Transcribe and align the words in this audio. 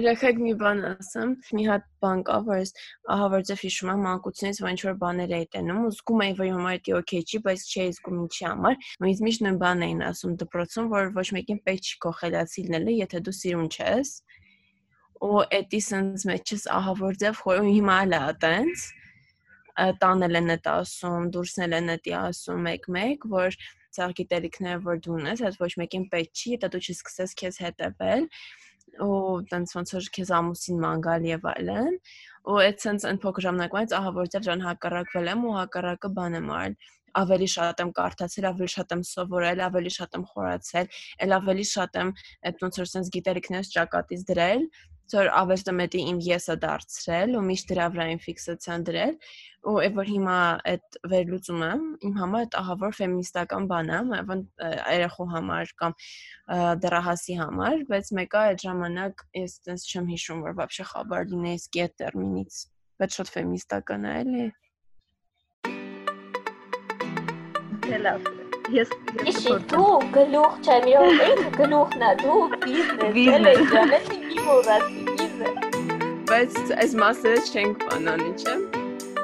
Եկեք 0.00 0.38
մի 0.40 0.52
բան 0.56 0.78
ասեմ, 0.88 1.32
մի 1.52 1.64
հատ 1.68 1.82
բան 2.00 2.20
կա, 2.24 2.36
որ 2.46 2.58
ես 2.62 2.70
ահա 3.12 3.26
որ 3.32 3.42
ձեզ 3.48 3.58
հիշում 3.60 3.90
եմ 3.92 4.04
մանկությունից, 4.06 4.60
որ 4.64 4.70
ինչ 4.72 4.80
որ 4.86 4.94
բաներ 5.02 5.34
էի 5.36 5.46
տենում, 5.52 5.82
ու 5.84 5.90
զգում 5.92 6.22
էի, 6.24 6.32
որ 6.38 6.48
իմ 6.48 6.56
համար 6.56 6.78
դա 6.86 6.94
օքեյ 6.96 7.24
չի, 7.28 7.40
բայց 7.44 7.64
չէի 7.68 7.92
զգում 7.98 8.22
ինչի 8.22 8.46
համար։ 8.48 8.78
ինձ 9.12 9.20
միշտ 9.26 9.44
նույն 9.44 9.58
բանն 9.60 9.84
էին 9.88 10.00
ասում 10.08 10.32
դպրոցում, 10.40 10.88
որ 10.96 11.12
ոչ 11.18 11.26
մեկին 11.36 11.60
պետք 11.68 11.90
չի 11.92 12.64
լինելը, 12.72 12.96
եթե 13.02 13.20
դու 13.28 13.36
սիրուն 13.36 13.68
չես։ 13.76 14.14
Ու 15.22 15.44
էդի 15.60 15.82
sense 15.92 16.26
մեջս 16.32 16.66
ահա 16.72 16.96
որ 17.02 17.20
ձև 17.20 17.44
խորում 17.44 17.70
հիմա 17.76 18.00
էլ 18.06 18.16
է 18.16 18.20
այտենց 18.32 18.88
տանել 20.00 20.40
են 20.40 20.50
դա 20.64 20.72
ասում, 20.82 21.28
դուրսնել 21.36 21.76
են 21.78 21.92
դա 22.08 22.16
ասում 22.32 22.66
մեկ-մեկ, 22.66 23.28
որ 23.32 23.56
ցաղ 23.92 24.12
գիտելիքները 24.18 24.82
որ 24.88 25.00
դու 25.04 25.14
ունես, 25.20 25.44
այդ 25.48 25.56
ոչ 25.62 25.72
մեկին 25.80 26.04
պետք 26.12 26.42
չի, 26.42 26.58
դա 26.64 26.68
դու 26.72 26.82
չսկսես 26.82 27.34
քեզ 27.40 27.58
հետևել 27.62 28.26
ու 29.00 29.42
տենց 29.50 29.74
ոնց 29.78 29.92
որ 29.96 30.08
քեզ 30.16 30.32
ամուսին 30.38 30.80
մանգալ 30.84 31.28
եւ 31.28 31.46
այլն 31.52 31.94
ու 32.52 32.58
այդ 32.62 32.82
sense 32.84 33.08
այն 33.08 33.20
փոքր 33.22 33.46
ժամանակից 33.46 33.94
ահա 33.98 34.12
որտեղ 34.18 34.46
ջան 34.48 34.64
հակառակվել 34.66 35.30
եմ 35.32 35.44
ու 35.48 35.54
հակառակը 35.58 36.10
բան 36.18 36.38
եմ 36.40 36.50
արել. 36.56 36.76
Ավելի 37.22 37.48
շատ 37.52 37.80
եմ 37.84 37.90
կարդացել, 37.98 38.46
ավելի 38.50 38.70
շատ 38.72 38.92
եմ 38.96 39.02
սովորել, 39.08 39.58
ավելի 39.68 39.90
շատ 39.96 40.14
եմ 40.16 40.22
խորացել, 40.32 40.86
ել 41.26 41.34
ավելի 41.36 41.66
շատ 41.72 41.98
եմ 42.02 42.12
այդ 42.48 42.62
ոնց 42.64 42.78
որ 42.82 42.88
sense 42.92 43.12
գիտելիքներս 43.16 43.72
ճակատից 43.76 44.24
դրել 44.32 44.64
ցոր 45.12 45.30
ավեստամետի 45.42 46.02
իմ 46.12 46.18
եսը 46.26 46.54
դարձրել 46.62 47.34
ու 47.38 47.42
միշտ 47.48 47.72
դրա 47.72 47.86
վրա 47.92 48.06
ինֆիքսացիան 48.12 48.84
դրել 48.88 49.16
ու 49.62 49.74
այդ 49.82 49.96
որ 49.98 50.08
հիմա 50.10 50.36
այդ 50.72 50.96
վերլուծումը 51.12 51.70
իմ 52.08 52.14
համար 52.18 52.46
այդ 52.46 52.56
ահավոր 52.62 52.96
ֆեմինիստական 52.98 53.68
բան 53.72 53.92
է 53.92 53.98
ավան 54.18 54.40
երախո 54.62 55.26
համար 55.32 55.72
կամ 55.82 55.96
դրահասի 56.82 57.36
համար 57.42 57.84
բայց 57.92 58.10
մեկը 58.18 58.42
այդ 58.42 58.64
ժամանակ 58.66 59.24
ես 59.38 59.54
այնպես 59.62 59.86
չեմ 59.92 60.10
հիշում 60.12 60.42
որ 60.46 60.56
բաբշե 60.58 60.84
խաբար 60.92 61.30
լինեի 61.32 61.60
սկի 61.62 61.84
այդ 61.84 61.94
տերմինից 62.02 62.58
բայց 63.02 63.18
շատ 63.18 63.32
ֆեմինիստական 63.36 64.08
է 64.08 64.16
էլի 64.22 64.46
դե 67.86 68.02
լավ 68.06 68.28
ես 68.72 68.92
ես 69.28 69.40
դու 69.72 69.94
գլուխ 70.16 70.58
չեմ 70.66 70.90
եղել 70.92 71.46
գլուխնա 71.60 72.10
դու 72.24 72.42
բիզնես 72.66 73.16
դու 73.22 73.40
լեջանես 73.46 74.21
ջանեցի 74.41 74.41
մի 74.41 74.43
մոռացի 74.47 75.01
բիզնես։ 75.07 75.57
Բայց 76.29 76.55
այս 76.81 76.93
մասերը 77.01 77.41
չենք 77.53 77.83
բանանի, 77.89 78.31
չէ՞։ 78.41 78.53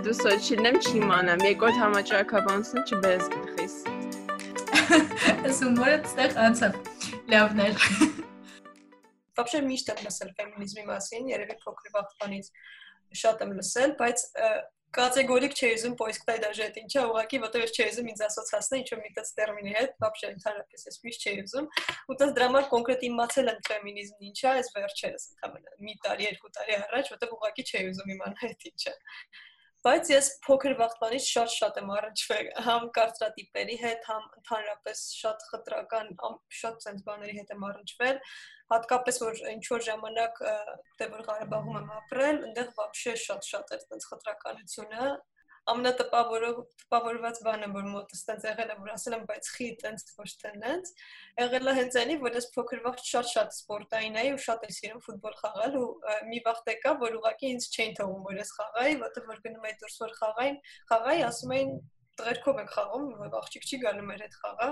Դու 0.05 0.15
սոչիլն 0.19 0.67
եմ 0.69 0.77
չի 0.83 0.93
իմանամ, 0.99 1.43
երկրորդ 1.47 1.79
համաճարակաբանությունը 1.81 2.83
չբերես 2.93 3.25
գլխիս։ 3.33 3.75
Այս 5.47 5.61
ումորը 5.69 5.95
ստեղ 6.11 6.37
անցավ։ 6.45 6.77
Լավն 7.33 7.63
էր։ 7.65 7.87
Вообще 9.39 9.63
միշտ 9.65 9.91
եմ 9.93 10.03
լսել 10.05 10.31
ֆեմինիզմի 10.37 10.85
մասին, 10.91 11.29
երևի 11.33 11.57
փոքր 11.63 11.93
վաղտանից 11.97 12.51
շատ 13.23 13.43
եմ 13.47 13.55
լսել, 13.57 13.95
բայց 14.03 14.27
կատեգորիկ 14.93 15.55
չէի 15.57 15.69
ուզում 15.75 15.93
поиск 15.97 16.25
տալ 16.27 16.41
даже 16.43 16.61
это 16.67 16.77
ինչա 16.83 17.03
ուղակի 17.09 17.37
որտեղ 17.43 17.63
ես 17.63 17.71
չէի 17.73 17.85
ուզում 17.93 18.09
ինձ 18.11 18.19
ասոցացնել 18.27 18.81
ինչ 18.83 18.89
որ 18.93 18.99
մի 19.03 19.09
տես 19.15 19.31
տերմինի 19.39 19.73
հետ 19.77 19.95
вообще 20.03 20.29
ընդհանրապես 20.33 20.85
ես 20.89 20.99
միշտ 21.07 21.25
չէի 21.25 21.41
ուզում 21.43 21.69
ու 22.13 22.17
տես 22.19 22.33
դրա 22.37 22.49
համար 22.51 22.67
կոնկրետ 22.73 23.05
իմացել 23.09 23.49
եմ 23.53 23.63
ֆեմինիզմն 23.69 24.27
ինչա 24.29 24.53
այս 24.59 24.69
վերջերս 24.77 25.25
ընդհանրապես 25.33 25.81
մի 25.87 25.97
տարի 26.05 26.27
երկու 26.29 26.53
տարի 26.59 26.77
առաջ 26.83 27.11
որտեղ 27.15 27.33
ուղակի 27.39 27.65
չէի 27.73 27.89
ուզում 27.89 28.13
իմանալ 28.13 28.53
այդ 28.53 28.69
ինչա 28.69 28.95
բայց 29.86 30.10
ես 30.10 30.28
փոքր 30.44 30.74
վախտանից 30.78 31.26
շատ-շատ 31.32 31.76
եմ 31.80 31.90
առնչվել 31.94 32.48
համ 32.66 32.86
կարծրատիպերի 32.98 33.76
հետ, 33.82 34.06
համ 34.10 34.24
ընդհանրապես 34.40 35.02
շատ 35.18 35.44
խտրական, 35.50 36.10
շատ 36.60 36.86
sense 36.86 37.06
բաների 37.06 37.36
հետ 37.38 37.52
եմ 37.54 37.66
առնչվել, 37.68 38.20
հատկապես 38.74 39.20
որ 39.24 39.42
ինչ 39.54 39.64
որ 39.72 39.84
ժամանակ 39.88 40.42
դե 40.98 41.10
որ 41.14 41.24
Ղարաբաղում 41.28 41.78
եմ 41.82 41.92
ապրել, 41.98 42.40
այնտեղ 42.48 42.72
բաբշե 42.80 43.14
շատ-շատ 43.28 43.74
էր 43.78 43.84
sense 43.86 44.10
խտրականությունը, 44.12 45.12
ամենատպավորով 45.72 46.58
տպավորված 46.82 47.40
բանը 47.46 47.68
որ 47.74 47.88
մոտս 47.92 48.22
տենց 48.28 48.46
եղել 48.48 48.72
է 48.72 48.76
որ 48.78 48.92
ասել 48.94 49.16
եմ 49.18 49.24
բայց 49.28 49.50
խի 49.54 49.68
տենց 49.82 50.04
ոչ 50.18 50.28
թե 50.42 50.52
նենց 50.62 50.92
եղել 51.42 51.70
է 51.72 51.74
հենց 51.78 51.98
այնի 52.02 52.16
որ 52.24 52.38
ես 52.38 52.48
փոքր 52.54 52.82
վաղ 52.86 53.02
շատ-շատ 53.08 53.54
սպորտային 53.58 54.18
էի 54.22 54.32
ու 54.36 54.40
շատ 54.46 54.66
եմ 54.68 54.74
սիրում 54.78 55.04
ֆուտբոլ 55.08 55.36
խաղալ 55.42 55.78
ու 55.82 55.90
մի 56.30 56.40
վաղ 56.48 56.62
եկա 56.72 56.94
որ 57.04 57.18
ուղղակի 57.20 57.52
ինձ 57.58 57.68
չէին 57.68 57.94
թողում 58.00 58.26
որ 58.28 58.40
ես 58.42 58.54
խաղայի 58.58 58.98
որտեղ 59.04 59.30
որ 59.34 59.44
գնում 59.48 59.68
էի 59.68 59.78
դուրս 59.84 60.00
որ 60.04 60.18
խաղային 60.22 60.60
խաղայի 60.92 61.24
ասում 61.28 61.54
էին 61.58 61.72
տղերքով 62.18 62.62
ենք 62.62 62.72
խաղում, 62.76 63.06
որ 63.18 63.36
աղջիկ 63.38 63.68
չի 63.68 63.78
գալու 63.84 64.06
մեր 64.08 64.24
հետ 64.26 64.36
խաղա, 64.42 64.68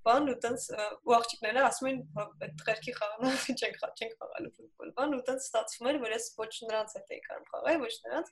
բան 0.00 0.30
ու 0.32 0.36
տենց 0.40 0.62
ու 1.04 1.14
աղջիկները 1.16 1.62
ասում 1.66 1.88
են 1.90 1.98
այդ 2.16 2.52
տղերքի 2.60 2.92
խաղանա 2.96 3.32
չենք 3.52 3.74
խաղ 3.80 3.90
չենք 4.00 4.14
խաղալու 4.20 4.52
ֆուտբոլ, 4.56 4.92
բան 4.96 5.16
ու 5.16 5.20
տենց 5.28 5.48
ստացվում 5.48 5.88
էր, 5.90 5.98
որ 6.04 6.14
ես 6.14 6.28
ոչ 6.40 6.48
նրանց 6.70 6.94
հետ 6.96 7.12
էի 7.16 7.20
կարող 7.26 7.50
խաղալ, 7.50 7.80
ոչ 7.84 7.92
նրանց։ 8.06 8.30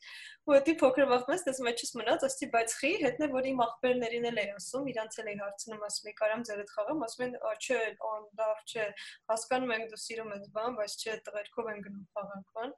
Ու 0.49 0.61
դա 0.69 0.75
փոքր 0.83 1.09
վաղտից 1.13 1.45
դες 1.49 1.61
մեջս 1.69 1.93
մնաց, 2.01 2.25
ասի 2.29 2.49
բայց 2.57 2.77
խի 2.79 2.93
հետն 3.05 3.27
է 3.27 3.31
որ 3.37 3.49
իմ 3.53 3.63
աղբերներին 3.69 4.29
էլ 4.33 4.41
էի 4.45 4.51
ասում, 4.57 4.89
իրանց 4.95 5.21
էլ 5.21 5.29
էի 5.29 5.39
հարցնում, 5.45 5.85
ասում 5.89 6.09
եմ 6.09 6.19
կարամ 6.23 6.47
ձեր 6.49 6.63
հետ 6.63 6.73
խաղամ, 6.79 7.05
ասում 7.09 7.27
են 7.29 7.37
չէ, 7.69 7.81
on 8.09 8.27
լավ 8.41 8.65
չէ, 8.65 8.89
հասկանում 9.29 9.75
ենք 9.77 9.93
դու 9.93 10.03
սիրում 10.09 10.35
ես 10.39 10.51
բան, 10.57 10.79
բայց 10.79 10.99
չէ, 11.05 11.17
տղերքով 11.29 11.73
են 11.75 11.85
գնում 11.89 12.09
խաղանք 12.17 12.53
բան։ 12.59 12.77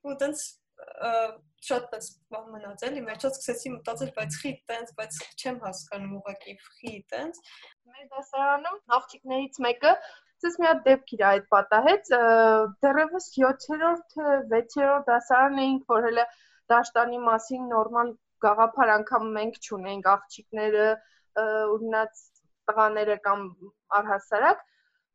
Ու 0.00 0.16
տենց 0.20 0.44
շատ 1.68 1.86
պես 1.92 2.08
մնաց 2.32 2.82
էլի 2.88 3.04
մեջոց 3.10 3.36
սկսեցի 3.36 3.72
մտածել 3.74 4.10
բայց 4.16 4.38
խի 4.42 4.52
տենց 4.70 4.92
բայց 5.00 5.20
չեմ 5.40 5.60
հասկանում 5.66 6.16
ուղակի 6.20 6.56
խի 6.66 6.94
տենց 7.14 7.40
մեր 7.90 8.10
դասարանում 8.16 8.78
աղջիկներից 8.98 9.60
մեկը 9.66 9.94
Ցես 10.40 10.54
մի 10.56 10.66
հատ 10.66 10.78
դեպք 10.84 11.10
իր 11.14 11.22
այդ 11.28 11.48
պատահեց 11.52 12.10
դեռևս 12.84 13.24
7-րդ 13.34 14.14
թե 14.14 14.36
6-րդ 14.52 15.08
դասարան 15.10 15.58
էինք 15.64 15.90
որ 15.92 16.06
հələ 16.06 16.24
դաշտանի 16.72 17.18
մասին 17.26 17.66
նորմալ 17.72 18.12
գաղափար 18.44 18.92
անգամ 18.94 19.26
մենք 19.36 19.58
չունենք 19.60 20.08
աղջիկները 20.14 20.86
ունած 21.76 22.22
տղաները 22.70 23.16
կամ 23.26 23.44
առհասարակ 24.00 24.64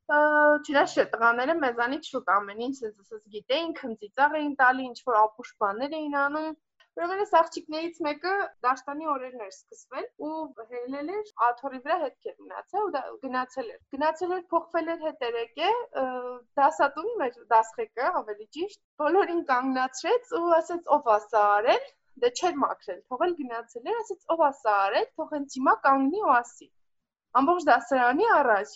չնայած 0.05 0.91
տղաները 1.13 1.53
մեզանից 1.61 2.07
շուտ 2.11 2.27
ամեն 2.35 2.59
ինչ 2.66 2.75
ասես 2.88 3.23
գիտեին, 3.35 3.71
քմծիծաղ 3.79 4.35
էին 4.39 4.51
տալի, 4.59 4.83
ինչ 4.89 4.99
որ 5.07 5.17
ապուշ 5.21 5.51
բաներ 5.63 5.95
էին 5.99 6.17
անում։ 6.21 6.51
Ուրեմն 6.95 7.21
այս 7.23 7.33
աղջիկներից 7.38 7.97
մեկը 8.05 8.33
դաշտանի 8.65 9.09
օրերն 9.13 9.41
էր 9.45 9.49
սկսվել 9.55 10.05
ու 10.27 10.35
հելել 10.75 11.09
էր 11.15 11.31
աթորի 11.47 11.79
վրա 11.88 11.97
հետքեր 12.03 12.35
մնացել 12.44 12.85
ու 13.15 13.17
գնացել 13.25 13.73
էր։ 13.73 13.81
Գնացել 13.95 14.35
էր 14.38 14.45
փոխվել 14.53 14.94
էր 14.94 15.03
հետերեկե 15.07 15.73
դասատունի 16.61 17.17
մեր 17.23 17.41
դասղեկը 17.51 18.07
ավելի 18.21 18.47
ճիշտ 18.57 18.81
բոլորին 19.03 19.44
կանգնացրեց 19.51 20.33
ու 20.39 20.45
ասեց 20.61 20.89
ով 20.97 21.11
է 21.15 21.19
սա 21.25 21.44
արել 21.57 21.85
դե 22.23 22.31
չէր 22.39 22.57
մաքրել, 22.63 22.99
թողել 23.11 23.38
գնացել 23.41 23.91
էր, 23.91 24.01
ասեց 24.05 24.33
ով 24.35 24.41
է 24.45 24.51
սա 24.61 24.79
արել, 24.85 25.07
թող 25.19 25.31
հենց 25.35 25.59
հիմա 25.59 25.73
կանգնի 25.89 26.21
ու 26.23 26.33
ասի։ 26.39 26.67
Ամբողջ 27.41 27.65
դասարանի 27.67 28.29
առաջ 28.39 28.75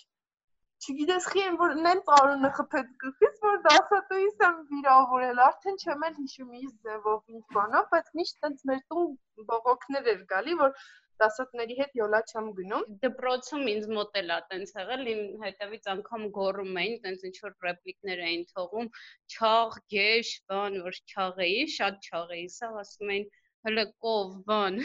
չգիտես 0.79 1.25
խի 1.31 1.41
եմ 1.45 1.57
որ 1.59 1.73
նենց 1.85 2.09
արունը 2.17 2.49
խփեց 2.57 2.91
գլխից 3.03 3.39
որ 3.45 3.57
դասատուիս 3.65 4.37
եմ 4.47 4.59
վիրավորել 4.69 5.41
արդեն 5.45 5.79
չեմ 5.83 6.05
էլ 6.07 6.13
հիշում 6.19 6.53
իր 6.59 6.69
ձևով 6.85 7.35
ինչ 7.35 7.43
բանով 7.57 7.89
բայց 7.93 8.11
միշտ 8.19 8.39
տենց 8.45 8.63
մեր 8.69 8.81
տուն 8.93 9.09
բողոքներ 9.49 10.09
էր 10.13 10.21
գալի 10.33 10.55
որ 10.61 10.75
դասատների 11.23 11.75
հետ 11.79 11.97
յոլա 11.99 12.19
չեմ 12.31 12.45
գնում 12.59 12.85
դպրոցում 13.03 13.65
ինձ 13.73 13.87
մոտ 13.97 14.19
էլա 14.21 14.37
տենց 14.51 14.71
եղել 14.77 15.09
իմ 15.13 15.23
հետևից 15.43 15.89
անգամ 15.93 16.23
գոռում 16.37 16.79
էին 16.83 16.95
տենց 17.07 17.25
ինչ 17.29 17.35
որ 17.47 17.55
ռեպլիկներ 17.67 18.21
էին 18.27 18.45
թողում 18.53 18.87
չաղ 19.35 19.75
գեշ 19.95 20.31
բան 20.53 20.79
որ 20.85 21.01
չաղեի 21.15 21.65
շատ 21.75 22.07
չաղեի 22.11 22.47
սա 22.55 22.71
ասում 22.83 23.13
էին 23.17 23.27
հələ 23.67 23.85
կով 24.07 24.37
բան 24.51 24.79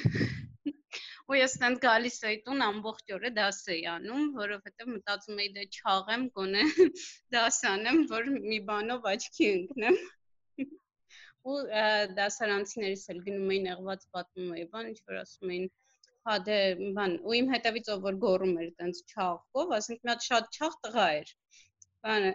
ու 1.32 1.36
ես 1.38 1.54
տենց 1.60 1.78
գալիս 1.82 2.16
էի 2.28 2.38
տուն 2.46 2.62
ամբողջ 2.64 3.12
օրը 3.16 3.30
դաս 3.36 3.60
էի 3.74 3.84
անում, 3.92 4.24
որովհետև 4.38 4.90
մտածում 4.94 5.38
էի 5.44 5.52
դե 5.54 5.62
չաղեմ 5.76 6.26
գոնե 6.38 6.64
դաս 7.36 7.60
անեմ, 7.70 8.00
որ 8.10 8.28
մի 8.34 8.58
բանով 8.70 9.08
աչքի 9.12 9.48
ընկնեմ։ 9.52 9.96
ու 11.52 11.56
դասարանցիներս 12.18 13.06
էլ 13.14 13.24
գնում 13.28 13.54
էին 13.56 13.70
եղված 13.70 14.04
պատմում 14.16 14.52
էի, 14.58 14.66
բան 14.76 14.92
ինչ 14.92 15.00
որ 15.12 15.22
ասում 15.22 15.54
էին 15.56 15.66
հա 16.28 16.36
դե 16.44 16.60
բան 16.98 17.16
ու 17.28 17.34
իմ 17.38 17.50
հետևից 17.54 17.90
ով 17.94 18.06
որ 18.08 18.20
գոռում 18.22 18.54
էր 18.64 18.70
տենց 18.80 19.02
չաղով, 19.14 19.74
ասենք 19.78 20.04
մի 20.04 20.12
հատ 20.12 20.28
շատ 20.28 20.56
չաղ 20.60 20.78
տղա 20.86 21.08
էր։ 21.16 21.34
Բան 22.04 22.30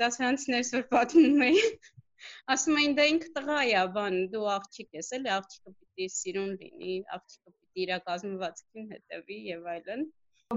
դասարանցիներս 0.00 0.72
որ 0.78 0.84
պատմում 0.94 1.44
էին 1.48 1.78
ասում 2.54 2.80
էին 2.82 2.98
դա 2.98 3.06
ինքը 3.12 3.30
տղա 3.38 3.60
է, 3.68 3.84
բան 3.98 4.18
դու 4.34 4.48
աղջիկ 4.54 4.98
ես, 4.98 5.12
էլի 5.18 5.32
աղջիկը 5.38 5.74
պիտի 5.74 6.08
սիրուն 6.18 6.52
լինի, 6.62 6.96
աղջիկը 7.18 7.57
իր 7.82 7.92
կազմվածքին 8.08 8.88
հետևի 8.94 9.38
եւ 9.48 9.68
այլն 9.74 10.06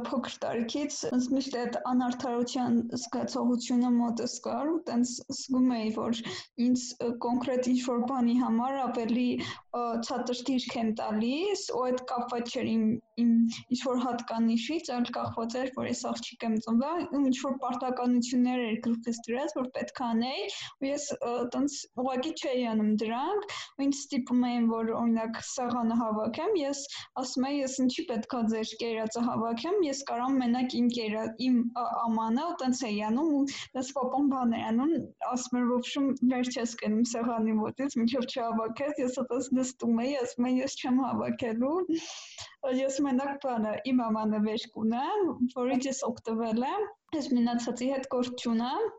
փոքր 0.08 0.36
տարիքից 0.42 0.98
ինձ 1.08 1.26
միշտ 1.36 1.56
այդ 1.62 1.74
անարթարության 1.90 2.78
զգացողությունը 3.00 3.90
մոտս 3.96 4.36
կար 4.46 4.70
ու 4.74 4.78
տենց 4.90 5.12
զգում 5.40 5.74
էի 5.78 5.90
որ 5.98 6.22
ինձ 6.68 6.86
կոնկրետ 7.26 7.68
ինչ-որ 7.72 8.06
բանի 8.12 8.36
համար 8.44 8.78
ավելի 8.86 9.28
ցածրտիրք 10.08 10.78
են 10.84 10.94
տալիս 11.02 11.66
ու 11.76 11.84
այդ 11.90 12.04
կապված 12.14 12.56
չէր 12.56 12.72
իմ 12.76 12.86
իմ 13.22 13.32
ինչ-որ 13.76 14.00
հատկանիշից, 14.06 14.90
այլ 14.96 15.10
կախված 15.18 15.56
էր 15.62 15.70
որ 15.76 15.88
ես 15.90 16.02
աղջիկ 16.12 16.46
եմ 16.48 16.56
ծնվել 16.66 17.04
ու 17.12 17.22
ինչ-որ 17.32 17.58
պարտականություններ 17.64 18.64
էր 18.68 18.78
գլխիս 18.88 19.20
դրած 19.28 19.56
որ 19.60 19.68
պետք 19.76 20.02
է 20.02 20.06
անեի 20.08 20.46
ու 20.82 20.90
ես 20.90 21.08
տենց 21.56 21.78
ուղղակի 22.02 22.34
չէի 22.42 22.66
անում 22.72 22.92
դրանք 23.04 23.46
ու 23.52 23.86
ինձ 23.88 24.00
ստիպում 24.02 24.48
էին 24.52 24.72
որ 24.72 24.94
օրինակ 25.02 25.42
սեղանը 25.52 26.00
հավաքեմ 26.02 26.58
ես 26.62 26.84
ասում 27.24 27.48
եի 27.52 27.62
ես 27.62 27.78
ինչի 27.86 28.08
պետքա 28.12 28.42
ձեր 28.56 28.74
կերածը 28.82 29.26
հավաքեմ 29.28 29.81
ես 29.88 30.02
կարամ 30.10 30.38
մենակ 30.42 30.76
իմ 30.80 30.88
կերա 30.98 31.24
իմ 31.48 31.58
ամանը 31.82 32.46
տենց 32.62 32.82
էի 32.90 33.02
անում 33.08 33.32
ու 33.40 33.42
դες 33.78 33.92
պապան 33.98 34.30
բան 34.34 34.56
էր 34.60 34.64
անում 34.70 34.94
ասում 35.32 35.60
էր 35.62 35.68
ոբշում 35.72 36.08
վեր 36.34 36.52
չես 36.54 36.76
գնում 36.84 37.04
սեղանի 37.12 37.58
մոտից 37.60 37.98
մինչև 38.02 38.30
չհավաքես 38.32 39.04
ես 39.04 39.20
այդպես 39.24 39.52
նստում 39.60 40.02
էի 40.06 40.16
ասում 40.22 40.50
եմ 40.52 40.62
ես 40.62 40.80
չեմ 40.82 41.04
հավաքելու 41.08 41.76
ես 42.82 43.04
մենակ 43.10 43.46
բանը 43.46 43.76
իմ 43.92 44.02
ամանը 44.08 44.42
վեր 44.48 44.66
կունեմ 44.78 45.30
որից 45.60 45.92
ես 45.92 46.02
օգտվել 46.12 46.66
եմ 46.72 46.90
ես 47.20 47.32
մնացածի 47.38 47.94
հետ 47.96 48.12
գործ 48.16 48.46
չունեմ 48.46 48.92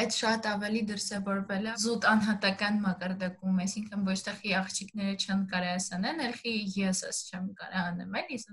այդ 0.00 0.14
շատ 0.16 0.46
ավելի 0.50 0.80
դրսևորվել 0.88 1.64
է 1.70 1.72
զուտ 1.82 2.04
անհատական 2.10 2.76
մակարդակում, 2.84 3.56
այսինքն 3.64 4.04
ոչ 4.06 4.18
թե 4.26 4.34
խի 4.38 4.52
աղջիկները 4.60 5.14
չեն 5.24 5.42
կարա 5.50 5.72
ասանեն, 5.80 6.22
այլ 6.26 6.36
խի 6.40 6.54
ես 6.78 7.02
ես 7.08 7.18
չեմ 7.30 7.48
կարա 7.60 7.82
անեմ, 7.90 8.18
այլ 8.20 8.30
ես 8.36 8.46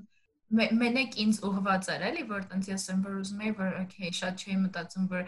մենակ 0.48 1.18
ինձ 1.24 1.42
ուղված 1.44 1.90
էր 1.92 2.04
էլի 2.08 2.24
որ 2.32 2.46
տենց 2.52 2.70
ես 2.72 2.86
եմ 2.94 3.04
որ 3.04 3.16
ուզում 3.22 3.44
եի 3.44 3.54
որ 3.58 3.74
օքեյ 3.82 4.12
շատ 4.18 4.44
չէի 4.44 4.58
մտածում 4.64 5.08
որ 5.12 5.24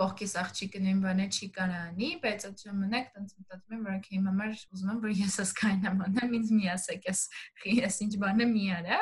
կողքիս 0.00 0.34
աղջիկը 0.40 0.80
նույն 0.80 1.00
բանը 1.04 1.26
չի 1.36 1.46
կարանի 1.56 2.08
բայց 2.24 2.46
այդ 2.48 2.62
ժամանակ 2.64 3.10
տենց 3.16 3.34
մտածում 3.40 3.74
եմ 3.76 3.82
որ 3.84 3.96
օքեյ 4.00 4.20
մամար 4.26 4.54
ուզում 4.72 4.92
եմ 4.94 5.00
որ 5.04 5.14
ես 5.20 5.36
ես 5.40 5.52
կանամ 5.60 6.04
անեմ 6.06 6.36
ինձ 6.40 6.52
մի 6.56 6.70
ասեք 6.74 7.08
ես 7.10 7.20
ես 7.80 7.98
ինչ 8.06 8.12
բանը 8.24 8.46
մի 8.54 8.64
արա 8.80 9.00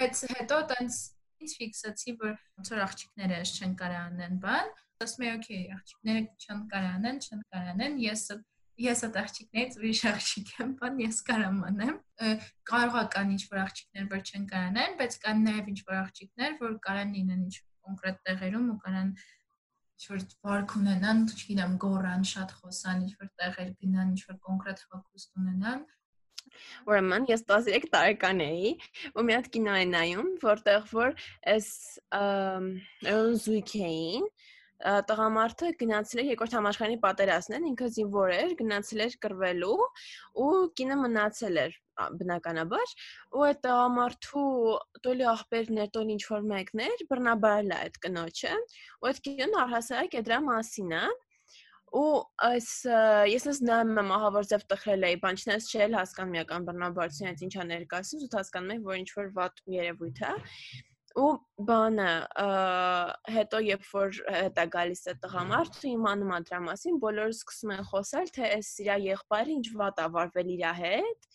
բայց 0.00 0.22
հետո 0.32 0.60
տենց 0.70 1.00
ինձ 1.44 1.56
ֆիքսացի 1.60 2.14
որ 2.20 2.32
ոնց 2.32 2.72
որ 2.72 2.82
աղջիկները 2.86 3.40
չեն 3.50 3.74
կարանեն 3.80 4.40
բան 4.44 4.72
ասում 5.04 5.26
եմ 5.26 5.36
օքեյ 5.40 5.62
աղջիկները 5.76 6.24
չեն 6.40 6.64
կարանեն 6.72 7.20
չեն 7.26 7.44
կարանեն 7.52 8.00
ես 8.06 8.24
ես 8.84 9.02
այդ 9.06 9.16
աղջիկներից 9.20 9.76
ուրիշ 9.80 10.00
աղջիկ 10.10 10.52
եմ, 10.60 10.70
բան 10.80 11.00
ես 11.04 11.18
կարամ 11.28 11.58
անեմ։ 11.70 11.96
Կարող 12.70 12.96
է 13.00 13.04
կան 13.14 13.34
ինչ-որ 13.36 13.60
աղջիկներ, 13.64 14.06
որ 14.14 14.22
չեն 14.30 14.46
կարանան, 14.52 14.96
բայց 15.00 15.18
կան 15.24 15.44
նաև 15.50 15.70
ինչ-որ 15.74 15.98
աղջիկներ, 16.00 16.56
որ 16.60 16.74
կարան 16.86 17.14
լինեն 17.18 17.44
ինչ 17.50 17.54
կոնկրետ 17.60 18.20
տեղերում 18.30 18.66
ու 18.70 18.78
կարան 18.84 19.14
ինչ-որ 20.00 20.26
վարք 20.48 20.76
ունենան, 20.80 21.24
չգիտեմ, 21.30 21.72
գորան, 21.84 22.28
շատ 22.30 22.52
խոսան, 22.60 23.06
ինչ-որ 23.06 23.32
տեղեր 23.40 23.72
գնան, 23.84 24.12
ինչ-որ 24.16 24.38
կոնկրետ 24.48 24.84
հագուստ 24.90 25.40
ունենան, 25.40 25.88
Ուրեմն 26.90 27.26
ես 27.28 27.42
13 27.50 27.84
տարեկան 27.92 28.40
էի 28.46 28.70
ու 29.12 29.24
մի 29.26 29.34
հատ 29.36 29.48
կինո 29.56 29.74
էի 29.80 29.88
նայում, 29.90 30.30
որտեղ 30.44 30.86
որ 30.90 31.12
այս 31.52 31.68
զույգ 33.44 33.74
էին, 33.90 34.26
տղամարդը 34.80 35.70
գնացել 35.80 36.20
էր 36.22 36.28
երկրորդ 36.30 36.54
համաշխարհի 36.56 36.98
պատերազմն, 37.04 37.66
ինքը 37.70 37.88
զինվոր 37.96 38.34
էր, 38.36 38.52
գնացել 38.60 39.02
էր 39.04 39.16
կռվելու 39.24 39.78
ու 40.44 40.52
կինը 40.80 40.98
մնացել 41.00 41.60
էր 41.64 41.74
բնականաբար 42.20 42.94
ու 43.36 43.42
այդ 43.46 43.58
տղամարդու 43.66 44.44
տոլի 45.04 45.26
աղբերներ, 45.34 45.90
տոլի 45.96 46.14
ինչ 46.16 46.24
որ 46.30 46.46
մեկներ 46.52 47.02
բռնաբարել 47.10 47.74
է 47.74 47.80
այդ 47.80 47.98
կնոջը 48.06 48.54
ու 48.56 49.10
այդ 49.10 49.20
կինոն 49.26 49.58
առհասարակ 49.64 50.16
է 50.16 50.24
դրա 50.30 50.40
մասին 50.48 50.94
է 51.00 51.04
ու 52.00 52.10
այս 52.46 52.68
ես 53.34 53.46
ես 53.50 53.60
նայում 53.66 53.96
եմ 54.00 54.12
ահավոր 54.16 54.48
ձև 54.50 54.66
տխրել 54.70 55.06
էի, 55.08 55.16
բան 55.24 55.40
չնես 55.42 55.64
չէլ 55.74 55.96
հասկանում 55.98 56.34
միական 56.36 56.66
բռնաբարությունից 56.68 57.42
ինչա 57.46 57.64
ներկայացնում, 57.70 58.22
ու 58.28 58.36
հասկանում 58.38 58.74
եմ, 58.76 58.84
որ 58.86 59.00
ինչ 59.00 59.10
որ 59.16 59.32
վատ 59.40 59.62
երևույթ 59.74 60.22
է 60.22 60.32
ու 61.18 61.30
բանը 61.66 62.10
հետո 63.34 63.60
երբ 63.66 63.88
որ 63.90 64.20
հետա 64.36 64.66
գալիս 64.74 65.02
է 65.10 65.14
տղամարդը 65.24 65.88
իմանում 65.90 66.30
է 66.36 66.38
դրա 66.50 66.60
մասին 66.68 67.00
բոլորը 67.02 67.34
սկսում 67.34 67.74
են 67.76 67.82
խոսալ 67.90 68.30
թե 68.36 68.52
այս 68.60 68.70
իրա 68.84 68.96
եղբայրը 69.06 69.56
ինչ 69.58 69.66
վատ 69.82 70.00
ա 70.04 70.06
վարվել 70.16 70.54
իր 70.54 70.64
հետ 70.80 71.28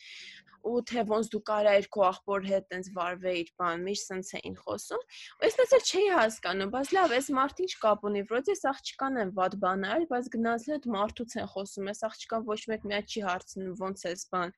ու 0.66 0.82
թե 0.90 1.04
ոնց 1.10 1.28
դու 1.34 1.42
կարա 1.46 1.74
իր 1.80 1.88
քո 1.94 2.04
աղբոր 2.08 2.46
հետ 2.50 2.68
տենց 2.74 2.88
վարվեիր 2.96 3.50
բան 3.62 3.84
միշտ 3.86 4.08
սենց 4.10 4.32
էին 4.40 4.56
խոսում 4.62 5.04
ու 5.06 5.46
ես 5.46 5.58
դες 5.60 5.74
չէի 5.92 6.08
հասկանում 6.16 6.72
բայց 6.76 6.94
լավ 6.98 7.14
այս 7.18 7.30
մարդ 7.38 7.62
ինչ 7.66 7.72
կապ 7.86 8.08
ունի 8.10 8.24
վրոց 8.32 8.52
ես 8.54 8.66
աղջկան 8.72 9.20
եմ 9.26 9.34
վատ 9.38 9.58
բան 9.66 9.86
արել 9.92 10.08
բայց 10.16 10.30
գնացել 10.36 10.76
այդ 10.78 10.88
մարդուց 10.96 11.38
են 11.44 11.50
խոսում 11.54 11.92
ես 11.92 12.02
աղջկան 12.10 12.48
ոչ 12.50 12.60
մեկ 12.74 12.88
միա 12.90 13.02
չի 13.06 13.26
հարցնում 13.30 13.78
ոնց 13.86 14.06
էս 14.10 14.26
բան 14.34 14.56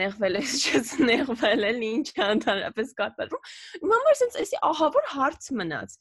նեղվել 0.00 0.40
ես 0.40 0.56
չես 0.66 0.90
նեղվել 1.10 1.68
էլ 1.70 1.80
ինչ 1.90 2.08
ընդհանրապես 2.26 2.92
կատարում 3.00 3.94
համար 3.94 4.18
sense 4.22 4.42
էսի 4.42 4.60
ահավոր 4.70 5.08
հարց 5.14 5.48
մնաց 5.60 5.96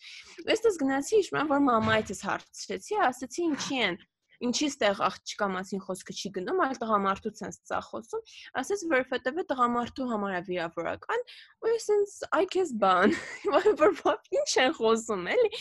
ես 0.51 0.65
դες 0.65 0.81
գնացի 0.83 1.21
իշում 1.21 1.53
որ 1.53 1.63
մամայից 1.69 2.25
հարցրեցի 2.29 3.01
ասացի 3.09 3.47
ինչի 3.51 3.81
են 3.89 4.03
ինչի 4.43 4.67
ստեղ 4.71 5.01
աղջկա 5.05 5.47
մասին 5.53 5.81
խոսքը 5.85 6.15
չի 6.15 6.31
գնում, 6.35 6.61
այլ 6.65 6.79
տղամարդուց 6.81 7.41
են 7.47 7.53
սա 7.55 7.79
խոսում, 7.87 8.23
ասես 8.61 8.83
որովհետև 8.91 9.41
տղամարդու 9.51 10.07
համար 10.11 10.35
է 10.35 10.41
վիրավորական, 10.49 11.25
ու 11.63 11.71
ես 11.71 11.87
ինձ 11.95 12.15
այ 12.39 12.45
քեզ 12.55 12.73
բան, 12.83 13.15
որ 13.55 13.95
որ 14.01 14.19
ինչ 14.41 14.49
են 14.65 14.75
խոսում, 14.79 15.27
էլի։ 15.35 15.51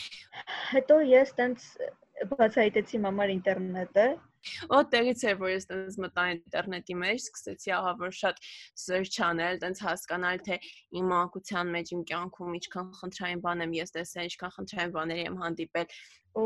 Հետո 0.75 0.99
ես 1.11 1.35
տենց 1.39 1.67
բացահայտեցի 2.35 3.03
մամար 3.05 3.35
ինտերնետը 3.39 4.07
Օ 4.75 4.79
տեղից 4.93 5.23
էր 5.29 5.37
որ 5.41 5.51
ես 5.55 5.67
տենց 5.71 5.97
մտա 6.05 6.25
ինտերնետի 6.35 6.97
մեջ, 7.01 7.19
սկսեցի 7.25 7.73
ահավոր 7.79 8.15
շատ 8.19 8.41
search 8.85 9.19
անել, 9.27 9.59
տենց 9.65 9.83
հասկանալ 9.85 10.41
թե 10.47 10.59
իմ 10.99 11.11
մանկության 11.13 11.73
մեջ 11.75 11.93
իմ 11.95 12.01
կյանքում 12.11 12.57
ինչքան 12.59 12.89
խնդրային 13.01 13.43
բան 13.45 13.65
եմ 13.65 13.77
ես 13.79 13.95
տեսել, 13.95 14.29
ինչքան 14.29 14.55
խնդրային 14.55 14.95
բաների 14.95 15.25
եմ 15.25 15.39
հանդիպել։ 15.45 15.95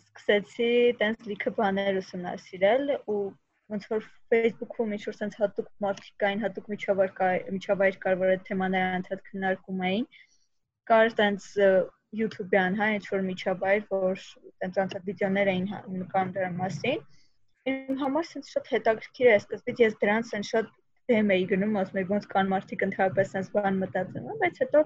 սկսեցի 0.00 0.72
տենց 1.00 1.30
լիքը 1.30 1.54
բաներ 1.60 2.00
ուսումնասիրել 2.00 2.84
ու 3.10 3.22
ոնց 3.70 3.86
որ 3.90 4.04
Facebook-ում 4.30 4.92
ինչ 4.96 5.02
որ 5.06 5.16
sense 5.16 5.38
հատուկ 5.40 5.68
մարդիկ 5.84 6.14
կային, 6.22 6.42
հատուկ 6.44 6.68
միջավայր 6.72 7.12
կա, 7.18 7.28
միջավայր 7.56 7.98
կար, 8.04 8.16
որ 8.22 8.32
այդ 8.34 8.44
թեմաները 8.48 8.96
անդադ 8.98 9.22
քննարկում 9.30 9.82
էին։ 9.90 10.06
Կար 10.90 11.14
տենց 11.20 11.46
YouTube-յան, 12.18 12.76
հա, 12.80 12.86
ինչ 12.96 13.04
որ 13.12 13.24
միջավայր, 13.28 13.82
որ 13.94 14.22
տենց 14.62 14.78
անդադ 14.84 15.08
վիդեոներ 15.08 15.50
էին 15.52 15.66
նկարում 16.00 16.32
դրա 16.36 16.50
մասին։ 16.58 17.04
Իմ 17.70 18.00
համար 18.00 18.26
sense 18.30 18.54
շատ 18.54 18.70
հետաքրքիր 18.74 19.30
է, 19.30 19.36
սկզբից 19.44 19.82
ես 19.84 19.96
դրանց 20.02 20.32
sense 20.34 20.50
շատ 20.54 20.70
դեմ 21.12 21.32
էի 21.36 21.46
գնում, 21.52 21.78
ասում 21.82 22.00
եի 22.00 22.08
ոնց 22.10 22.28
կան 22.34 22.50
մարդիկ 22.54 22.84
ընդհանրապես 22.88 23.32
sense 23.36 23.54
բան 23.54 23.80
մտածում, 23.84 24.28
բայց 24.42 24.60
հետո 24.64 24.82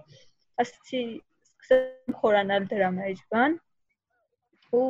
ասացի 0.65 1.03
սկսեմ 1.65 2.19
խորանալ 2.21 2.69
դրա 2.75 2.91
մեջ 2.99 3.23
բան 3.35 3.59
ու 4.79 4.87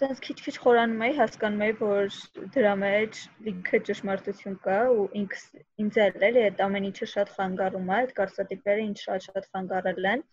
տենց 0.00 0.20
քիչ-քիչ 0.24 0.54
խորանում 0.64 1.02
էի, 1.04 1.14
հասկանում 1.18 1.62
էի, 1.66 1.72
որ 1.80 2.14
դրա 2.54 2.70
մեջ 2.82 3.18
լիքը 3.46 3.80
ճշմարտություն 3.88 4.54
կա 4.64 4.78
ու 4.96 5.02
ինքս 5.20 5.42
ինձ 5.84 5.98
էլ 6.04 6.24
էլի 6.28 6.44
այդ 6.46 6.62
ամեն 6.66 6.86
ինչը 6.90 7.08
շատ 7.12 7.32
խանգարում 7.34 7.90
է, 7.90 7.98
այդ 7.98 8.14
կարծրատիպերը 8.20 8.86
ինձ 8.86 9.02
շատ-շատ 9.04 9.48
խանգարել 9.50 10.08
են։ 10.14 10.24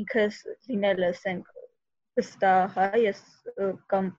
Ինքս 0.00 0.40
լինել 0.70 1.06
ասենք 1.10 1.50
վստահ, 2.20 2.62
հա, 2.76 2.86
ես 3.04 3.20
կամ 3.92 4.10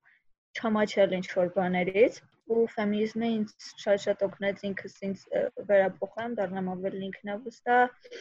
չամաչել 0.60 1.18
ինչ 1.18 1.28
որ 1.38 1.52
բաներից 1.58 2.22
ու 2.52 2.68
ֆեմինիզմը 2.76 3.28
ինձ 3.38 3.68
շատ-շատ 3.84 4.24
օգնեց 4.28 4.64
ինքս 4.70 4.96
ինձ 5.08 5.26
վերափոխեմ, 5.70 6.38
դառնամ 6.40 6.72
ավելի 6.76 7.04
ինքնավստահ, 7.10 8.16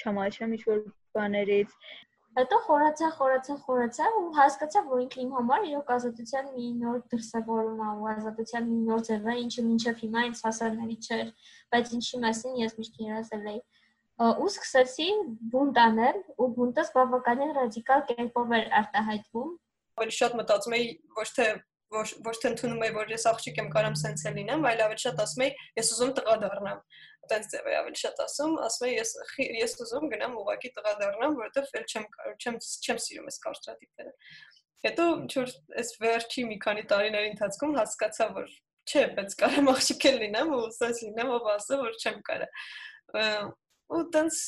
չամաչեմ 0.00 0.58
ինչ 0.58 0.62
որ 0.70 0.82
բաներից 1.18 1.78
Հետո 2.34 2.56
խորացա, 2.66 3.08
խորացա, 3.16 3.54
խորացա 3.64 4.06
ու 4.20 4.22
հասկացա, 4.36 4.80
որ 4.86 5.02
ինքը 5.04 5.18
իմ 5.24 5.34
համար 5.36 5.66
իրոք 5.68 5.90
ազատության 5.96 6.48
մի 6.54 6.70
նոր 6.80 6.96
դրսևորում 7.12 7.82
է 7.84 7.90
ու 8.00 8.08
ազատության 8.12 8.66
մի 8.70 8.78
նոր 8.88 9.04
ձև 9.08 9.28
է, 9.30 9.34
ինչը 9.42 9.64
մինչև 9.66 10.00
հիմա 10.00 10.24
ինձ 10.28 10.40
հասանելի 10.46 10.96
չէր, 11.04 11.30
բայց 11.74 11.92
ինչի 11.98 12.20
մասին 12.24 12.58
ես 12.62 12.74
միշտ 12.80 12.98
երազել 13.04 13.46
էի 13.52 13.60
ու 14.22 14.48
սկսեցի 14.52 15.08
բունտ 15.52 15.78
անել 15.84 16.18
ու 16.38 16.50
բունտս 16.58 16.90
բավականին 16.94 17.54
ռադիկալ 17.58 18.02
կերպով 18.10 18.52
էր 18.58 18.68
արտահայտվում 18.80 19.54
ավելի 19.94 20.14
շատ 20.18 20.36
մտածում 20.40 20.76
էի 20.78 20.86
ոչ 21.18 21.28
թե 21.38 21.46
ոչ 21.94 22.06
ոչ 22.26 22.34
թե 22.42 22.50
ընդունում 22.50 22.84
էի 22.84 22.92
որ 22.94 23.10
ես 23.14 23.26
աղջիկ 23.30 23.58
եմ 23.62 23.68
կարամ 23.74 23.96
սենց 24.00 24.22
լինեմ, 24.36 24.64
այլ 24.70 24.80
ավելի 24.84 25.02
շատ 25.04 25.20
ասում 25.24 25.44
էի 25.44 25.52
ես 25.78 25.90
ուզում 25.94 26.12
տղա 26.18 26.36
դառնամ 26.44 26.80
այտենց 27.24 27.46
ձև 27.54 27.68
է 27.70 27.74
ավելի 27.80 28.00
շատ 28.00 28.22
ասում, 28.24 28.54
ասում 28.64 28.88
եմ 28.88 28.96
ես 28.98 29.12
ես 29.60 29.76
ուզում 29.84 30.06
գնամ 30.14 30.34
ուղակի 30.42 30.70
տղա 30.78 30.92
դառնամ, 31.00 31.36
որովհետև 31.40 31.78
էլ 31.78 31.86
չեմ 31.94 32.06
չեմ 32.44 32.58
չեմ 32.84 33.00
սիրում 33.04 33.28
այս 33.30 33.38
կարծրատիպերը։ 33.44 34.12
Հետո 34.84 35.04
ինչ-որ 35.24 35.52
այս 35.80 35.92
վերջի 36.04 36.46
մի 36.50 36.58
քանի 36.64 36.84
տարիների 36.92 37.30
ընթացքում 37.32 37.76
հասկացա, 37.80 38.26
որ 38.36 38.50
չէ, 38.84 39.04
բայց 39.16 39.36
կարամ 39.40 39.70
աղջիկ 39.72 40.08
լինեմ 40.20 40.50
ու 40.54 40.64
սենց 40.76 40.98
լինեմ, 41.06 41.30
ով 41.38 41.46
ասա, 41.54 41.78
որ 41.80 41.94
չեմ 42.04 42.18
կարա 42.28 42.48
Ու 43.89 44.03
տենց 44.13 44.41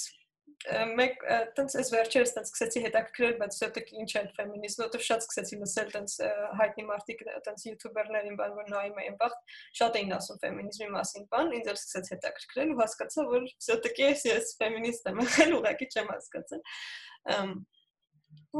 մեկ 0.69 1.23
տենց 1.57 1.75
այս 1.79 1.89
վերջերս 1.89 2.31
տենց 2.35 2.49
սկսեցի 2.51 2.81
հետաքրքրել, 2.83 3.31
բայց 3.39 3.55
все-таки 3.57 3.95
ինչ 4.03 4.11
է 4.19 4.21
ֆեմինիզմը, 4.35 4.83
որտեղ 4.85 5.03
շատ 5.07 5.23
սկսեցի 5.25 5.57
լսել 5.61 5.89
տենց 5.95 6.15
հայտնի 6.59 6.85
մարդիկ, 6.89 7.23
տենց 7.47 7.65
յութուբերներին 7.65 8.37
բան 8.41 8.53
որ 8.59 8.69
նայում 8.73 8.99
էին 9.01 9.17
բախտ, 9.21 9.55
շատ 9.79 9.97
էին 10.01 10.13
ասում 10.17 10.41
ֆեմինիզմի 10.43 10.89
մասին 10.97 11.25
բան, 11.33 11.49
ինձ 11.57 11.71
էլ 11.71 11.79
սկսեց 11.81 12.11
հետաքրքրել 12.13 12.73
ու 12.75 12.79
հասկացա, 12.81 13.25
որ 13.31 13.49
все-таки 13.57 14.07
ես 14.11 14.53
ֆեմինիստ 14.61 15.09
եմ, 15.11 15.23
եղել 15.25 15.57
ուղղակի 15.57 15.89
չեմ 15.95 16.13
հասկացել։ 16.13 16.61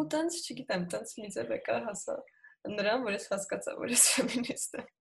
Ու 0.01 0.05
տենց 0.15 0.41
չգիտեմ, 0.41 0.89
տենց 0.95 1.15
լիզը 1.21 1.45
բեկա 1.51 1.77
հասա 1.85 2.17
նրան, 2.71 3.05
որ 3.05 3.15
ես 3.17 3.29
հասկացա, 3.31 3.77
որ 3.77 3.93
ես 3.93 4.09
ֆեմինիստ 4.15 4.81
եմ 4.81 4.91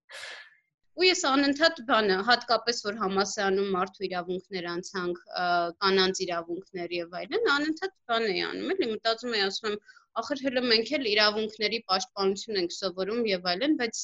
ու 0.99 1.05
ես 1.05 1.21
անընդհատ 1.27 1.79
բանը 1.87 2.17
հատկապես 2.27 2.77
որ 2.85 2.99
համասարանում 3.01 3.73
մարդու 3.75 4.05
իրավունքներ 4.07 4.67
անցանք 4.73 5.17
կանանց 5.85 6.21
իրավունքներ 6.25 6.95
եւ 6.97 7.17
այլն 7.21 7.49
անընդհատ 7.55 7.95
բան 8.11 8.27
էի 8.29 8.43
անում 8.49 8.73
էլի 8.75 8.87
մտածում 8.91 9.35
էի 9.39 9.43
ասում 9.47 9.71
եմ 9.71 9.79
ախր 10.21 10.41
հələ 10.45 10.61
մենք 10.65 10.93
էլ 10.97 11.09
իրավունքների 11.11 11.81
պաշտպանություն 11.91 12.59
ենք 12.61 12.75
սովորում 12.75 13.27
եւ 13.31 13.49
այլն 13.53 13.75
բայց 13.81 14.01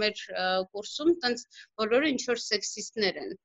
մեր 0.00 0.24
կուրսում 0.72 1.12
տենց 1.26 1.44
բոլորը 1.82 2.12
ինչ 2.14 2.22
որ 2.30 2.42
սեքսիստներ 2.46 3.20
են 3.26 3.36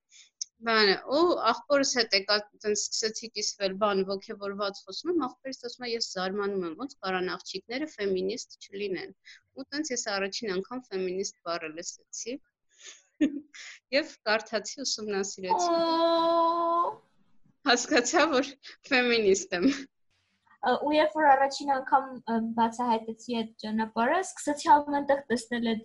բանը 0.65 0.95
ու 1.15 1.23
աղբորս 1.51 1.89
հետ 1.99 2.13
եկա 2.17 2.35
տենց 2.63 2.85
սկսեցի 2.85 3.29
կիսվել 3.37 3.73
բան 3.83 4.03
ողջավորված 4.11 4.79
խոսում 4.85 5.11
եմ 5.13 5.25
աղբերս 5.27 5.63
ասում 5.69 5.87
է 5.87 5.89
ես 5.91 6.07
զարմանում 6.15 6.63
եմ 6.69 6.77
ոնց 6.85 6.95
կարան 7.03 7.31
աղջիկները 7.35 7.89
ֆեմինիստ 7.97 8.57
չլինեն 8.69 9.15
ու 9.59 9.67
տենց 9.75 9.95
ես 9.97 10.09
առաջին 10.15 10.55
անգամ 10.55 10.85
ֆեմինիստ 10.87 11.41
բառը 11.49 11.75
լսեցի 11.75 12.41
եւ 13.98 14.13
կարդացի 14.29 14.86
ուսումնասիրեցի։ 14.86 15.75
Հասկացա, 17.65 18.24
որ 18.36 18.50
ֆեմինիստ 18.91 19.60
եմ 19.60 19.69
ու 20.65 20.93
երբ 20.95 21.12
որ 21.17 21.25
առաջին 21.29 21.72
անգամ 21.75 22.05
բացահայտեցի 22.57 23.36
այդ 23.39 23.50
ճանապարհը, 23.63 24.22
սկսեցի 24.25 24.69
ամենտեղ 24.75 25.19
տեսնել 25.31 25.67
այդ 25.72 25.84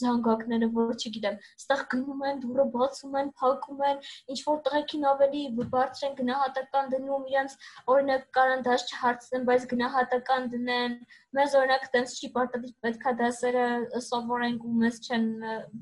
զանգակները, 0.00 0.68
որ 0.74 0.92
չգիտեմ, 0.94 1.36
ստեղ 1.58 1.80
գնում 1.92 2.20
են, 2.28 2.40
դուրը 2.44 2.66
բացում 2.74 3.16
են, 3.20 3.30
փակում 3.42 3.80
են, 3.88 4.02
ինչ 4.32 4.38
որ 4.46 4.60
տղեկին 4.68 5.06
ավելի 5.12 5.42
բարձր 5.74 6.06
են 6.08 6.14
գնահատական 6.20 6.92
դնում, 6.94 7.24
իրենց 7.32 7.56
օրինակ 7.94 8.28
կարան 8.38 8.64
դաշ 8.68 8.84
չհարցնեն, 8.92 9.48
բայց 9.50 9.66
գնահատական 9.74 10.48
դնեն։ 10.54 10.96
Մեզ 11.36 11.54
օրինակ 11.58 11.82
տենց 11.92 12.12
չի 12.16 12.28
պարտադիր 12.36 12.70
պետքա 12.84 13.12
դասերը 13.18 13.64
սովորենք 14.06 14.62
ու 14.64 14.76
մեզ 14.82 15.00
չեն 15.04 15.26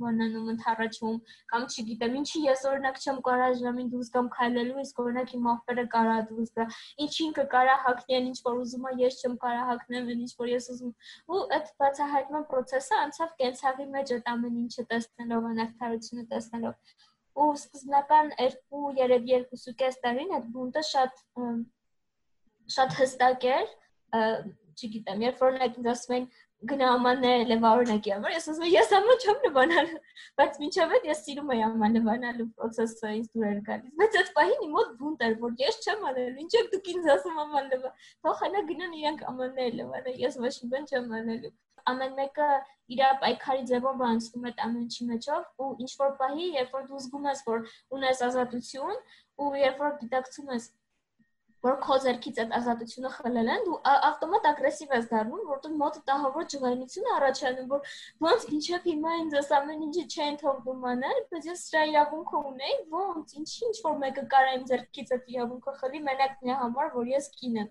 բանանում 0.01 0.49
ընթառաջում, 0.57 1.21
կամ 1.53 1.67
չգիտեմ, 1.71 2.17
ինչի 2.21 2.43
ես 2.47 2.65
օրինակ 2.71 2.99
չեմ 3.05 3.21
կարա 3.29 3.51
ժամին 3.61 3.93
դուրս 3.93 4.11
գամ 4.17 4.31
քայլելու, 4.35 4.83
իսկ 4.87 4.99
օրինակ 5.05 5.37
իմ 5.39 5.47
ախպերը 5.53 5.87
կարա 5.95 6.17
դուրս 6.33 6.53
գա։ 6.59 6.67
Ինչին 7.07 7.37
կկարա 7.39 7.77
հակնեն, 7.87 8.29
ինչ 8.33 8.39
որ 8.49 8.59
ուզում 8.65 8.91
է, 8.91 8.95
ես 9.07 9.21
չեմ 9.23 9.39
կարա 9.47 9.63
հակնեմ, 9.71 10.11
ինչ 10.17 10.33
որ 10.43 10.53
ես 10.57 10.69
ուզում։ 10.75 10.93
Ու 11.31 11.43
այդ 11.57 11.73
բացահայտման 11.87 12.51
process-ը 12.51 13.01
անցավ 13.07 13.39
կենցաղ 13.47 13.67
ցավի 13.67 13.87
մեջ 13.93 14.11
այդ 14.15 14.29
ամեն 14.31 14.59
ինչը 14.63 14.83
տեսնելով, 14.91 15.47
անհավատարությունը 15.53 16.25
տեսնելով 16.31 16.75
ու 17.37 17.49
սկզբնական 17.61 18.31
2 18.43 18.93
երևի 18.99 19.35
2.5 19.53 19.99
տարին 20.05 20.31
այդ 20.37 20.47
բունտը 20.55 20.83
շատ 20.91 21.19
շատ 22.77 22.97
հստակ 23.01 23.49
էր 23.57 23.75
չգիտեմ 24.77 25.25
երբ 25.27 25.43
որ 25.43 25.49
օրինակ 25.51 25.89
ասում 25.93 26.15
են 26.17 26.29
գնա 26.71 26.87
ամաններ 26.97 27.43
լեվարոնակի 27.51 28.13
համար 28.15 28.35
ես 28.37 28.49
ասում 28.53 28.67
եմ 28.67 28.73
ես 28.75 28.95
ամա 28.99 29.17
չեմ 29.23 29.43
լվանալ 29.47 29.91
բայց 30.41 30.57
մինչև 30.63 30.95
այդ 30.97 31.09
ես 31.11 31.21
սիրում 31.27 31.53
եմ 31.57 31.67
աման 31.67 31.99
լվանալու 31.99 32.47
process-ը 32.61 33.13
ինձ 33.19 33.29
դուր 33.37 33.47
էր 33.51 33.61
գալիս 33.69 33.99
բայց 34.01 34.19
այդ 34.23 34.33
պահին 34.39 34.65
իմ 34.67 34.73
մոտ 34.79 34.97
բունտ 35.03 35.27
էր 35.29 35.37
որ 35.45 35.55
ես 35.67 35.79
չեմ 35.85 36.09
անելու 36.13 36.43
ինչ 36.47 36.53
եք 36.63 36.73
դուք 36.77 36.91
ինձ 36.95 37.13
ասում 37.17 37.45
աման 37.45 37.71
լվա 37.75 37.93
թող 38.25 38.43
հենա 38.47 38.65
գնան 38.73 38.99
իրանք 39.03 39.29
ամաններ 39.33 39.79
լվանա 39.83 40.17
ես 40.25 40.41
ոչ 40.47 40.55
մի 40.63 40.73
բան 40.77 40.91
չեմ 40.93 41.15
անելու 41.21 41.55
ամեն 41.87 42.17
մեկը 42.19 42.47
իր 42.95 43.03
պայքարի 43.23 43.65
ձևով 43.71 44.01
անցնում 44.07 44.47
է 44.49 44.53
ամեն 44.65 44.87
ինչի 44.87 45.07
մեջով 45.11 45.63
ու 45.63 45.69
ինչ 45.85 45.91
որ 46.01 46.17
պահի, 46.23 46.47
երբ 46.57 46.75
որ 46.77 46.89
դու 46.91 47.03
զգում 47.05 47.29
ես, 47.31 47.43
որ 47.47 47.77
ունես 47.99 48.23
ազատություն 48.27 48.99
ու 49.45 49.51
երբ 49.61 49.83
որ 49.85 49.95
դիտակցում 50.03 50.53
ես 50.57 50.69
որ 51.67 51.79
քո 51.87 51.97
ձեռքից 52.05 52.41
այդ 52.43 52.55
ազատությունը 52.59 53.11
խլել 53.17 53.51
են, 53.55 53.65
դու 53.67 53.79
ավտոմատ 54.09 54.49
ագրեսիվ 54.51 54.95
ես 54.97 55.09
դառնում, 55.13 55.43
որտեղ 55.51 55.75
մոտը 55.83 56.03
տահավոր 56.11 56.47
ջղայնություն 56.55 57.11
առաջանում, 57.17 57.69
որ 57.75 57.97
ոնց 58.27 58.47
ինչեւ 58.57 58.89
հիմա 58.93 59.17
ինձ 59.23 59.37
այս 59.41 59.53
ամեն 59.59 59.85
ինչը 59.87 60.07
չեն 60.17 60.41
թողնում 60.45 60.89
անել, 60.93 61.21
բայց 61.35 61.51
ես 61.51 61.67
սրա 61.67 61.85
իրավունքը 61.91 62.43
ունեի, 62.53 62.79
ոնց 62.97 63.37
ինչի 63.43 63.61
ինչ 63.67 63.77
որ 63.89 64.01
մեկը 64.07 64.27
կարա 64.37 64.57
իմ 64.57 64.67
ձեռքից 64.73 65.15
այդ 65.17 65.31
իրավունքը 65.37 65.77
խլի 65.83 66.03
մենակ 66.07 66.43
նրա 66.47 66.59
համար, 66.63 66.91
որ 66.97 67.15
ես 67.17 67.31
կին 67.41 67.63
եմ 67.67 67.71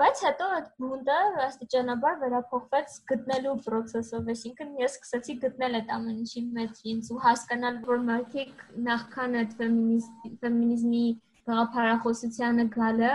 բայց 0.00 0.20
հետո 0.24 0.46
այդ 0.52 0.68
բունդը 0.82 1.16
աստիճանաբար 1.46 2.14
վերափոխվեց 2.22 2.94
գտնելու 3.10 3.52
process-ով, 3.66 4.30
այսինքն 4.32 4.72
ես 4.80 4.96
սկսեցի 4.96 5.36
գտնել 5.42 5.76
այդ 5.78 5.92
ամեն 5.96 6.22
ինչի 6.22 6.42
մեջ 6.56 6.80
ինձ 6.92 7.10
ու 7.12 7.18
հասկանալ, 7.26 7.76
որ 7.90 8.00
մարդիկ 8.08 8.64
նախքան 8.88 9.36
այդ 9.42 9.54
ֆեմինիզմի 9.60 11.04
գաղափարախոսությանը 11.50 12.66
գալը 12.76 13.12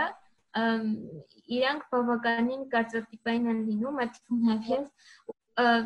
իրանք 1.58 1.82
բավականին 1.92 2.62
կարծրատիպային 2.74 3.50
են 3.52 3.60
լինում, 3.68 4.00
այդ 4.04 4.22
նաև 4.44 4.70
ես 4.72 4.88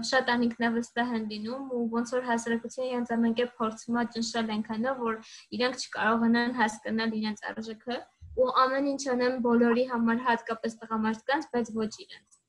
շատ 0.08 0.30
անինքնավստահ 0.32 1.12
են 1.18 1.22
լինում 1.32 1.68
ու 1.76 1.82
ոնց 1.94 2.10
որ 2.14 2.26
հասարակությունը 2.28 2.88
իրենց 2.88 3.12
ամենքե 3.16 3.46
փորձում 3.60 3.98
է 4.02 4.04
ճնշել 4.16 4.52
այնքանով 4.56 5.00
որ 5.06 5.30
իրենք 5.58 5.78
չկարողանան 5.84 6.54
հասկանալ 6.58 7.16
իրենց 7.20 7.44
արժեքը 7.52 7.98
ու 8.42 8.50
ամեն 8.64 8.90
ինչ 8.92 9.02
անեմ 9.16 9.40
բոլորի 9.48 9.86
համար 9.92 10.22
հատկապես 10.28 10.78
տղամարդկանց, 10.82 11.48
բայց 11.56 11.72
ոչ 11.78 11.92
իրենց։ 12.04 12.41